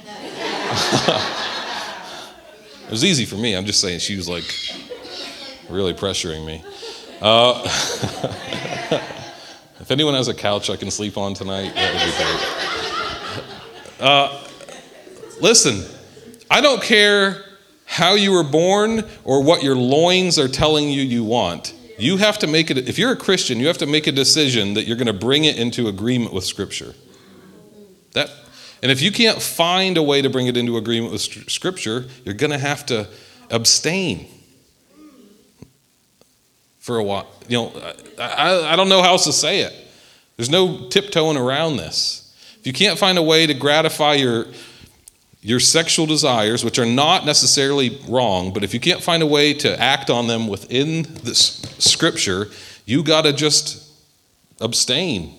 [2.85, 3.53] it was easy for me.
[3.53, 4.43] I'm just saying she was like
[5.69, 6.63] really pressuring me.
[7.21, 7.61] Uh,
[9.79, 12.11] if anyone has a couch I can sleep on tonight, that would be
[13.99, 14.09] great.
[14.09, 14.43] Uh,
[15.39, 15.85] listen,
[16.49, 17.52] I don't care
[17.93, 21.75] how you were born or what your loins are telling you you want.
[21.99, 24.73] You have to make it, if you're a Christian, you have to make a decision
[24.73, 26.95] that you're going to bring it into agreement with Scripture.
[28.13, 28.31] That,
[28.81, 32.33] and if you can't find a way to bring it into agreement with Scripture, you're
[32.33, 33.07] going to have to
[33.51, 34.25] abstain
[36.79, 37.27] for a while.
[37.47, 39.71] You know, I, I don't know how else to say it.
[40.35, 42.35] There's no tiptoeing around this.
[42.59, 44.47] If you can't find a way to gratify your,
[45.43, 49.53] your sexual desires, which are not necessarily wrong, but if you can't find a way
[49.53, 52.47] to act on them within the scripture,
[52.85, 53.91] you got to just
[54.61, 55.35] abstain.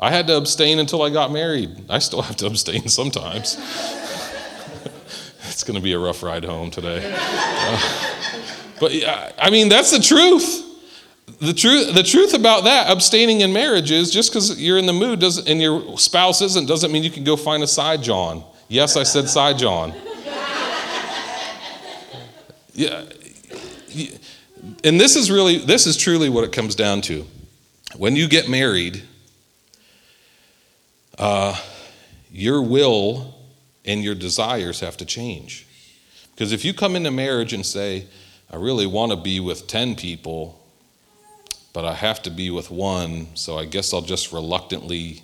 [0.00, 1.84] I had to abstain until I got married.
[1.90, 3.56] I still have to abstain sometimes.
[5.48, 7.14] it's going to be a rough ride home today.
[7.64, 7.78] Uh,
[8.80, 8.92] but
[9.38, 10.64] I mean, that's the truth.
[11.38, 14.92] The truth, the truth about that, abstaining in marriage is just because you're in the
[14.92, 18.42] mood doesn't, and your spouse isn't, doesn't mean you can go find a side John.
[18.68, 19.94] Yes, I said side John.
[22.74, 23.04] Yeah.
[24.84, 27.26] And this is really, this is truly what it comes down to.
[27.96, 29.02] When you get married,
[31.18, 31.60] uh,
[32.30, 33.34] your will
[33.84, 35.66] and your desires have to change.
[36.34, 38.06] Because if you come into marriage and say,
[38.50, 40.58] I really want to be with 10 people,
[41.72, 45.22] but I have to be with one, so I guess I'll just reluctantly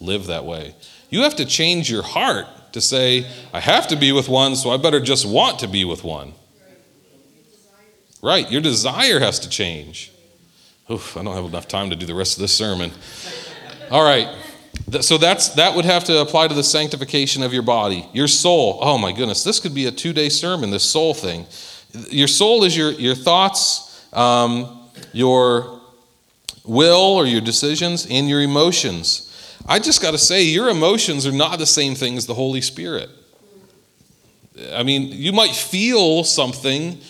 [0.00, 0.74] live that way.
[1.12, 4.70] You have to change your heart to say, I have to be with one, so
[4.70, 6.32] I better just want to be with one.
[8.22, 10.10] Right, your desire has to change.
[10.90, 12.92] Oof, I don't have enough time to do the rest of this sermon.
[13.90, 14.26] All right.
[15.02, 18.08] So that's that would have to apply to the sanctification of your body.
[18.14, 18.78] Your soul.
[18.80, 21.44] Oh my goodness, this could be a two-day sermon, this soul thing.
[22.10, 25.78] Your soul is your, your thoughts, um, your
[26.64, 29.28] will or your decisions, and your emotions.
[29.66, 32.60] I just got to say, your emotions are not the same thing as the Holy
[32.60, 33.08] Spirit.
[34.72, 37.00] I mean, you might feel something,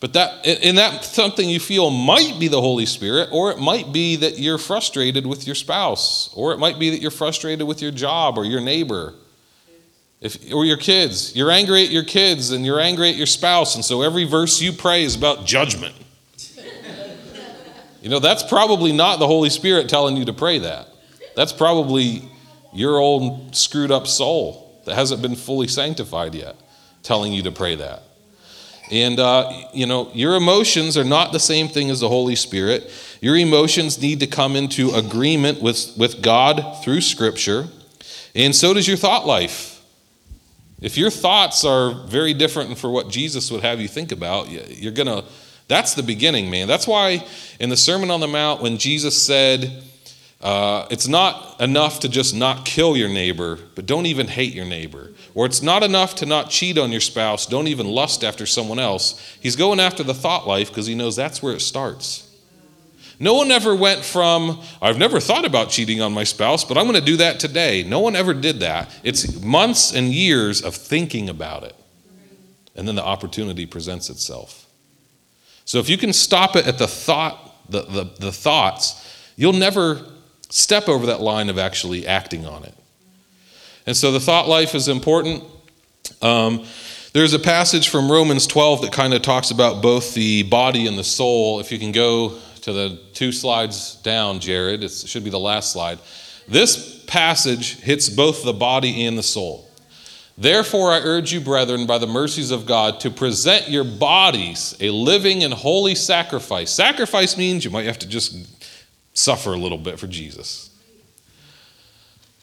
[0.00, 3.92] but that and that something you feel might be the Holy Spirit, or it might
[3.92, 7.82] be that you're frustrated with your spouse, or it might be that you're frustrated with
[7.82, 9.14] your job or your neighbor.
[10.20, 11.34] If, or your kids.
[11.34, 14.62] You're angry at your kids and you're angry at your spouse, and so every verse
[14.62, 15.96] you pray is about judgment.
[18.00, 20.91] you know, that's probably not the Holy Spirit telling you to pray that.
[21.34, 22.28] That's probably
[22.72, 26.56] your old screwed up soul that hasn't been fully sanctified yet
[27.02, 28.02] telling you to pray that.
[28.90, 32.90] And, uh, you know, your emotions are not the same thing as the Holy Spirit.
[33.20, 37.68] Your emotions need to come into agreement with, with God through Scripture,
[38.34, 39.82] and so does your thought life.
[40.80, 44.92] If your thoughts are very different for what Jesus would have you think about, you're
[44.92, 45.24] going to,
[45.68, 46.66] that's the beginning, man.
[46.66, 47.24] That's why
[47.60, 49.84] in the Sermon on the Mount, when Jesus said,
[50.42, 54.64] uh, it's not enough to just not kill your neighbor, but don't even hate your
[54.64, 55.12] neighbor.
[55.34, 58.80] Or it's not enough to not cheat on your spouse, don't even lust after someone
[58.80, 59.20] else.
[59.40, 62.28] He's going after the thought life because he knows that's where it starts.
[63.20, 66.86] No one ever went from, I've never thought about cheating on my spouse, but I'm
[66.86, 67.84] going to do that today.
[67.84, 68.90] No one ever did that.
[69.04, 71.76] It's months and years of thinking about it.
[72.74, 74.66] And then the opportunity presents itself.
[75.64, 78.98] So if you can stop it at the thought, the, the, the thoughts,
[79.36, 80.04] you'll never
[80.52, 82.74] step over that line of actually acting on it.
[83.86, 85.42] And so the thought life is important.
[86.20, 86.66] Um,
[87.14, 90.98] there's a passage from Romans 12 that kind of talks about both the body and
[90.98, 91.58] the soul.
[91.58, 94.84] If you can go to the two slides down, Jared.
[94.84, 95.98] It should be the last slide.
[96.46, 99.68] This passage hits both the body and the soul.
[100.36, 104.90] Therefore, I urge you, brethren, by the mercies of God, to present your bodies a
[104.90, 106.70] living and holy sacrifice.
[106.70, 108.61] Sacrifice means you might have to just
[109.14, 110.70] suffer a little bit for Jesus.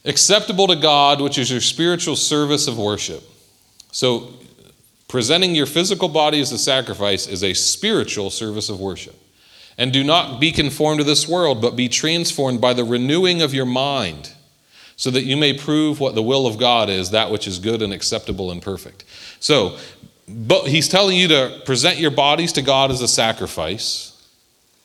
[0.05, 3.23] Acceptable to God, which is your spiritual service of worship.
[3.91, 4.33] So,
[5.07, 9.15] presenting your physical body as a sacrifice is a spiritual service of worship.
[9.77, 13.53] And do not be conformed to this world, but be transformed by the renewing of
[13.53, 14.33] your mind,
[14.95, 17.81] so that you may prove what the will of God is, that which is good
[17.81, 19.05] and acceptable and perfect.
[19.39, 19.77] So,
[20.27, 24.08] but he's telling you to present your bodies to God as a sacrifice.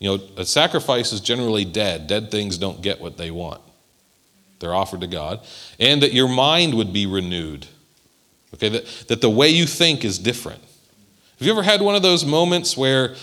[0.05, 2.05] You know, a sacrifice is generally dead.
[2.05, 3.59] Dead things don't get what they want.
[4.59, 5.39] They're offered to God.
[5.79, 7.65] And that your mind would be renewed.
[8.53, 10.61] Okay, that, that the way you think is different.
[11.39, 13.15] Have you ever had one of those moments where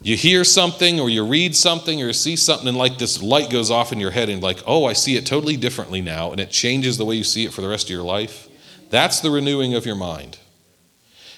[0.00, 3.50] you hear something or you read something or you see something and like this light
[3.50, 6.38] goes off in your head and like oh i see it totally differently now and
[6.38, 8.46] it changes the way you see it for the rest of your life
[8.90, 10.38] that's the renewing of your mind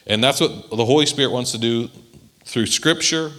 [0.06, 1.88] and that's what the holy spirit wants to do
[2.44, 3.30] through scripture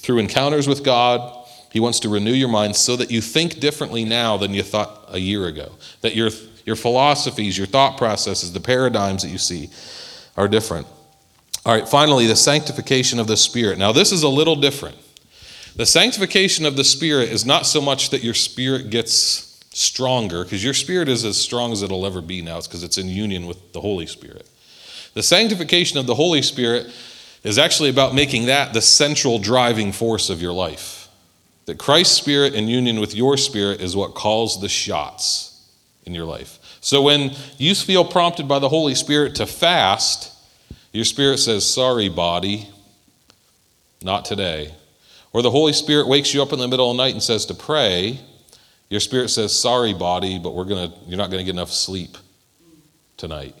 [0.00, 1.36] through encounters with god
[1.72, 5.04] he wants to renew your mind so that you think differently now than you thought
[5.08, 5.70] a year ago
[6.00, 6.30] that your
[6.64, 9.70] your philosophies your thought processes the paradigms that you see
[10.36, 10.86] are different
[11.64, 13.78] all right, finally, the sanctification of the Spirit.
[13.78, 14.96] Now, this is a little different.
[15.76, 20.64] The sanctification of the Spirit is not so much that your spirit gets stronger, because
[20.64, 22.58] your spirit is as strong as it'll ever be now.
[22.58, 24.48] It's because it's in union with the Holy Spirit.
[25.12, 26.90] The sanctification of the Holy Spirit
[27.42, 31.08] is actually about making that the central driving force of your life.
[31.66, 35.70] That Christ's Spirit in union with your spirit is what calls the shots
[36.04, 36.58] in your life.
[36.80, 40.32] So when you feel prompted by the Holy Spirit to fast,
[40.92, 42.68] your spirit says, Sorry, body,
[44.02, 44.74] not today.
[45.32, 47.46] Or the Holy Spirit wakes you up in the middle of the night and says
[47.46, 48.18] to pray.
[48.88, 52.16] Your spirit says, Sorry, body, but we're gonna, you're not going to get enough sleep
[53.16, 53.54] tonight.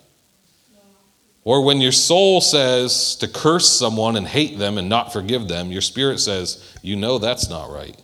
[1.44, 5.72] Or when your soul says to curse someone and hate them and not forgive them,
[5.72, 7.98] your spirit says, You know that's not right.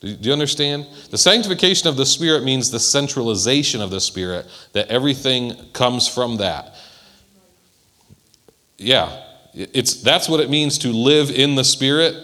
[0.00, 0.86] Do you understand?
[1.10, 6.38] The sanctification of the Spirit means the centralization of the Spirit, that everything comes from
[6.38, 6.74] that
[8.82, 9.22] yeah,
[9.54, 12.16] it's, that's what it means to live in the Spirit,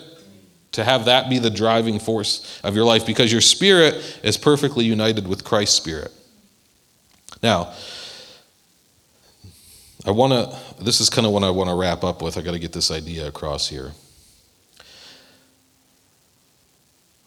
[0.73, 4.85] to have that be the driving force of your life, because your spirit is perfectly
[4.85, 6.13] united with Christ's Spirit.
[7.43, 7.73] Now,
[10.07, 12.39] I want to, this is kind of what I want to wrap up with.
[12.39, 13.93] I got to get this idea across here.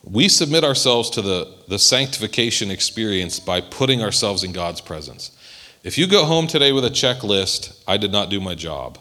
[0.03, 5.31] We submit ourselves to the, the sanctification experience by putting ourselves in God's presence.
[5.83, 8.97] If you go home today with a checklist, I did not do my job.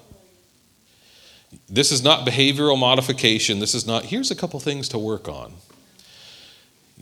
[1.68, 3.58] This is not behavioral modification.
[3.60, 5.54] This is not, here's a couple things to work on.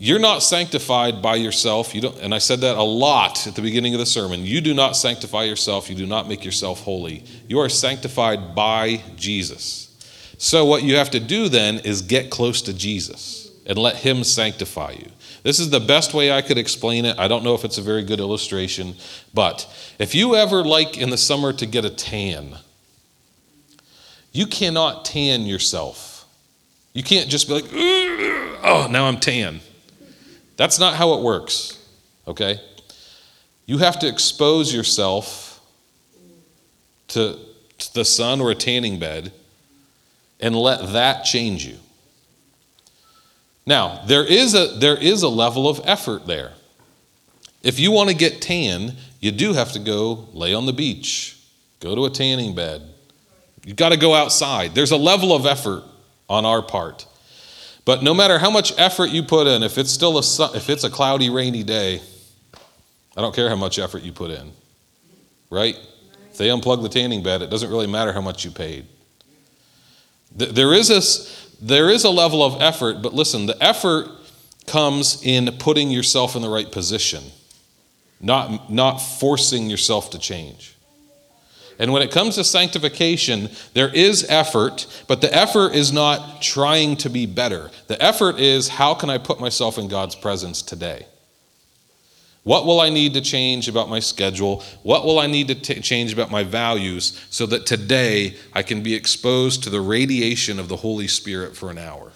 [0.01, 1.93] You're not sanctified by yourself.
[1.93, 4.45] You don't, and I said that a lot at the beginning of the sermon.
[4.45, 5.89] You do not sanctify yourself.
[5.89, 7.25] You do not make yourself holy.
[7.49, 9.87] You are sanctified by Jesus.
[10.37, 14.23] So, what you have to do then is get close to Jesus and let Him
[14.23, 15.11] sanctify you.
[15.43, 17.19] This is the best way I could explain it.
[17.19, 18.95] I don't know if it's a very good illustration,
[19.33, 19.67] but
[19.99, 22.55] if you ever like in the summer to get a tan,
[24.31, 26.25] you cannot tan yourself.
[26.93, 27.65] You can't just be like,
[28.63, 29.59] oh, now I'm tan.
[30.59, 31.81] That's not how it works,
[32.27, 32.59] okay?
[33.65, 35.61] You have to expose yourself
[37.07, 37.39] to,
[37.77, 39.31] to the sun or a tanning bed
[40.41, 41.77] and let that change you.
[43.65, 46.51] Now, there is a, there is a level of effort there.
[47.63, 51.39] If you want to get tan, you do have to go lay on the beach,
[51.79, 52.81] go to a tanning bed.
[53.63, 54.75] You've got to go outside.
[54.75, 55.85] There's a level of effort
[56.27, 57.05] on our part.
[57.89, 60.83] But no matter how much effort you put in, if it's still a if it's
[60.83, 62.01] a cloudy, rainy day,
[63.17, 64.51] I don't care how much effort you put in.
[65.49, 65.75] Right?
[66.29, 68.85] If they unplug the tanning bed, it doesn't really matter how much you paid.
[70.35, 74.07] There is a, there is a level of effort, but listen, the effort
[74.67, 77.23] comes in putting yourself in the right position,
[78.21, 80.75] not, not forcing yourself to change.
[81.79, 86.97] And when it comes to sanctification, there is effort, but the effort is not trying
[86.97, 87.71] to be better.
[87.87, 91.07] The effort is how can I put myself in God's presence today?
[92.43, 94.63] What will I need to change about my schedule?
[94.83, 98.81] What will I need to t- change about my values so that today I can
[98.83, 102.11] be exposed to the radiation of the Holy Spirit for an hour?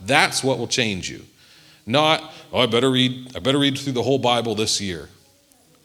[0.00, 1.24] That's what will change you.
[1.86, 5.08] Not, oh, I better read, I better read through the whole Bible this year.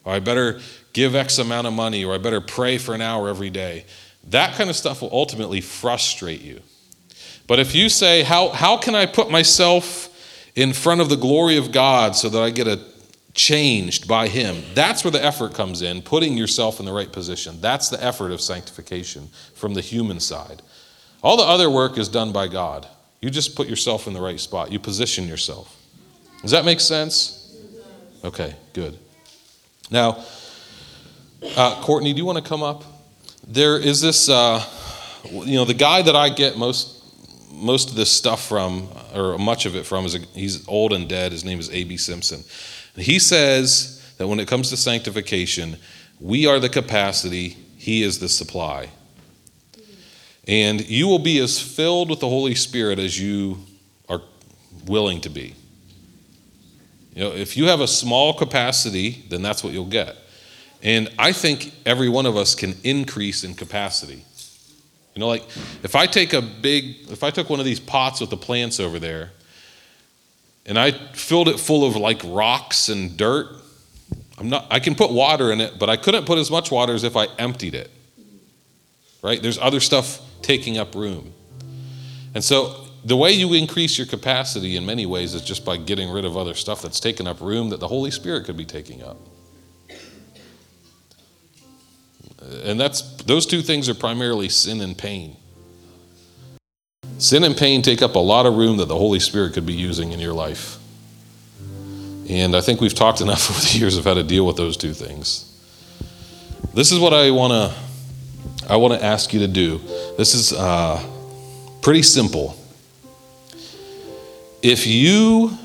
[0.04, 0.60] Or I better
[0.92, 3.84] give X amount of money, or I better pray for an hour every day.
[4.28, 6.60] That kind of stuff will ultimately frustrate you.
[7.46, 10.08] But if you say, How, how can I put myself
[10.54, 12.80] in front of the glory of God so that I get a
[13.34, 14.62] changed by Him.
[14.74, 17.60] That's where the effort comes in, putting yourself in the right position.
[17.60, 20.62] That's the effort of sanctification from the human side.
[21.22, 22.86] All the other work is done by God.
[23.20, 25.78] You just put yourself in the right spot, you position yourself.
[26.42, 27.56] Does that make sense?
[28.24, 28.98] Okay, good.
[29.90, 30.24] Now,
[31.56, 32.84] uh, Courtney, do you want to come up?
[33.46, 34.64] There is this, uh,
[35.30, 37.02] you know, the guy that I get most
[37.52, 41.08] most of this stuff from, or much of it from, is a, he's old and
[41.08, 41.30] dead.
[41.30, 41.96] His name is A.B.
[41.96, 42.42] Simpson.
[42.96, 45.76] He says that when it comes to sanctification,
[46.20, 48.88] we are the capacity, He is the supply.
[50.48, 53.58] And you will be as filled with the Holy Spirit as you
[54.08, 54.22] are
[54.86, 55.54] willing to be.
[57.14, 60.16] You know, if you have a small capacity, then that's what you'll get.
[60.82, 64.24] And I think every one of us can increase in capacity.
[65.14, 65.44] You know, like
[65.82, 68.80] if I take a big, if I took one of these pots with the plants
[68.80, 69.30] over there,
[70.66, 73.48] and I filled it full of like rocks and dirt,
[74.38, 76.94] I'm not, I can put water in it, but I couldn't put as much water
[76.94, 77.90] as if I emptied it.
[79.22, 79.40] Right?
[79.40, 81.32] There's other stuff taking up room.
[82.34, 86.10] And so the way you increase your capacity in many ways is just by getting
[86.10, 89.02] rid of other stuff that's taking up room that the Holy Spirit could be taking
[89.02, 89.16] up.
[92.64, 95.36] And that's those two things are primarily sin and pain.
[97.18, 99.74] Sin and pain take up a lot of room that the Holy Spirit could be
[99.74, 100.78] using in your life.
[102.28, 104.76] And I think we've talked enough over the years of how to deal with those
[104.76, 105.48] two things.
[106.74, 107.74] This is what I want to
[108.68, 109.78] I want to ask you to do.
[110.16, 111.02] This is uh,
[111.82, 112.56] pretty simple.
[114.62, 115.58] If you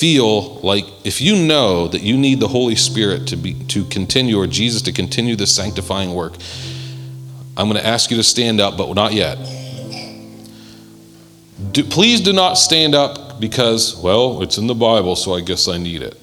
[0.00, 4.38] feel like if you know that you need the Holy Spirit to be to continue
[4.38, 6.32] or Jesus to continue the sanctifying work,
[7.56, 9.36] I'm going to ask you to stand up, but not yet.
[11.72, 15.68] Do, please do not stand up because, well, it's in the Bible, so I guess
[15.68, 16.16] I need it.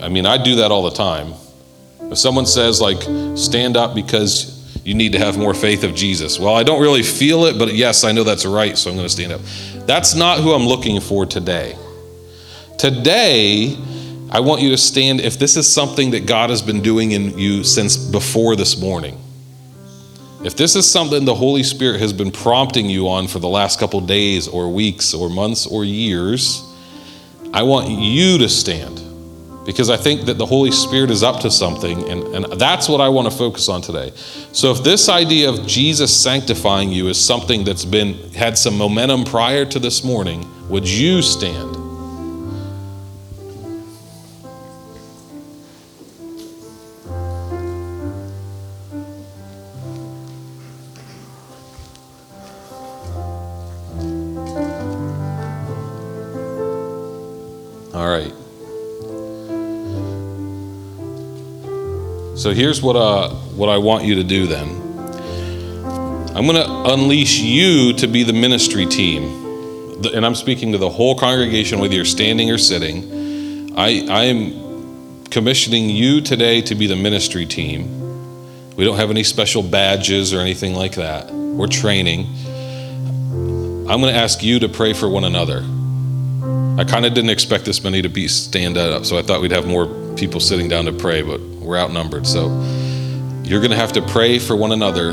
[0.00, 1.32] I mean, I do that all the time.
[2.02, 2.98] If someone says, like,
[3.36, 6.38] stand up because you need to have more faith of Jesus.
[6.38, 9.08] Well, I don't really feel it, but yes, I know that's right, so I'm going
[9.08, 9.40] to stand up.
[9.88, 11.74] That's not who I'm looking for today.
[12.76, 13.74] Today,
[14.30, 17.38] I want you to stand if this is something that God has been doing in
[17.38, 19.18] you since before this morning.
[20.44, 23.80] If this is something the Holy Spirit has been prompting you on for the last
[23.80, 26.62] couple days or weeks or months or years,
[27.54, 28.97] I want you to stand
[29.68, 33.02] because I think that the Holy Spirit is up to something, and, and that's what
[33.02, 34.12] I want to focus on today.
[34.50, 39.24] So, if this idea of Jesus sanctifying you is something that's been had some momentum
[39.24, 41.87] prior to this morning, would you stand?
[62.38, 64.68] So here's what, uh, what I want you to do then.
[66.36, 70.04] I'm going to unleash you to be the ministry team.
[70.14, 73.76] And I'm speaking to the whole congregation, whether you're standing or sitting.
[73.76, 78.76] I, I am commissioning you today to be the ministry team.
[78.76, 81.32] We don't have any special badges or anything like that.
[81.32, 82.26] We're training.
[83.90, 85.64] I'm going to ask you to pray for one another.
[86.80, 89.50] I kind of didn't expect this many to be stand up, so I thought we'd
[89.50, 92.26] have more people sitting down to pray, but we're outnumbered.
[92.26, 92.48] So
[93.44, 95.12] you're going to have to pray for one another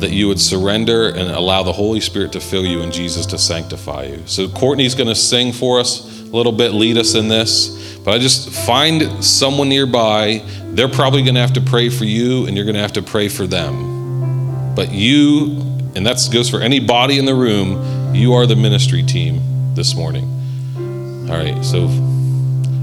[0.00, 3.38] that you would surrender and allow the Holy Spirit to fill you and Jesus to
[3.38, 4.22] sanctify you.
[4.26, 7.98] So Courtney's going to sing for us a little bit, lead us in this.
[7.98, 10.42] But I just find someone nearby.
[10.72, 13.02] They're probably going to have to pray for you, and you're going to have to
[13.02, 14.74] pray for them.
[14.74, 15.60] But you,
[15.94, 20.24] and that goes for anybody in the room, you are the ministry team this morning.
[21.30, 21.88] All right, so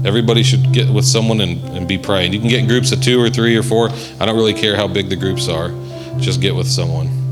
[0.04, 2.32] everybody should get with someone and, and be praying.
[2.32, 3.90] You can get in groups of two or three or four.
[4.20, 5.70] I don't really care how big the groups are,
[6.18, 7.27] just get with someone.